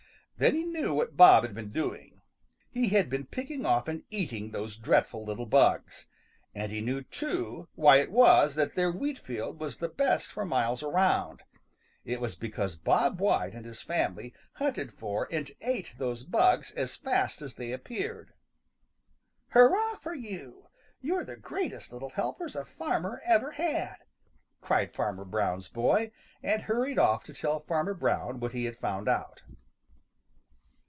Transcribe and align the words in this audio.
Then 0.37 0.55
he 0.55 0.63
knew 0.63 0.95
what 0.95 1.15
Bob 1.15 1.43
had 1.43 1.53
been 1.53 1.69
doing. 1.71 2.19
He 2.71 2.89
had 2.89 3.11
been 3.11 3.27
picking 3.27 3.63
off 3.63 3.87
and 3.87 4.05
eating 4.09 4.49
those 4.49 4.75
dreadful 4.75 5.23
little 5.23 5.45
bugs. 5.45 6.07
And 6.55 6.71
he 6.71 6.81
knew, 6.81 7.03
too, 7.03 7.69
why 7.75 7.97
it 7.97 8.09
was 8.09 8.55
that 8.55 8.73
their 8.73 8.89
wheat 8.91 9.19
field 9.19 9.59
was 9.59 9.77
the 9.77 9.87
best 9.87 10.31
for 10.31 10.43
miles 10.43 10.81
around. 10.81 11.43
It 12.05 12.19
was 12.19 12.33
because 12.33 12.75
Bob 12.75 13.19
White 13.19 13.53
and 13.53 13.67
his 13.67 13.83
family 13.83 14.33
hunted 14.53 14.91
for 14.91 15.27
and 15.29 15.51
ate 15.61 15.93
those 15.99 16.23
bugs 16.23 16.71
as 16.71 16.95
fast 16.95 17.43
as 17.43 17.53
they 17.53 17.71
appeared. 17.71 18.33
"Hurrah 19.49 19.97
for 19.97 20.15
you! 20.15 20.69
You're 21.01 21.23
the 21.23 21.35
greatest 21.37 21.93
little 21.93 22.09
helpers 22.09 22.55
a 22.55 22.65
farmer 22.65 23.21
ever 23.25 23.51
had!" 23.51 23.97
cried 24.59 24.91
Farmer 24.91 25.23
Brown's 25.23 25.67
boy, 25.67 26.11
and 26.41 26.63
hurried 26.63 26.97
off 26.97 27.23
to 27.25 27.33
tell 27.35 27.59
Farmer 27.59 27.93
Brown 27.93 28.39
what 28.39 28.53
he 28.53 28.65
had 28.65 28.77
found 28.79 29.07
out. 29.07 29.43